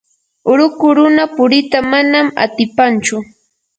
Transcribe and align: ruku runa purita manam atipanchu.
ruku 0.57 0.85
runa 0.97 1.23
purita 1.35 1.79
manam 1.91 2.27
atipanchu. 2.43 3.15